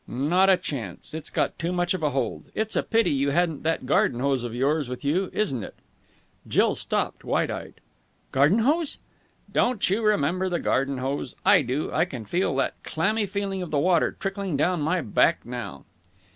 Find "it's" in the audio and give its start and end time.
1.13-1.29, 2.55-2.75